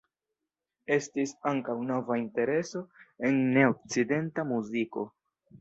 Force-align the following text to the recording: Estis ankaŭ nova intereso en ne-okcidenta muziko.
Estis 0.95 1.33
ankaŭ 1.51 1.75
nova 1.91 2.17
intereso 2.21 2.83
en 3.31 3.39
ne-okcidenta 3.59 4.51
muziko. 4.55 5.07